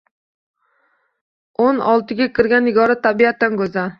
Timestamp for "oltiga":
1.93-2.29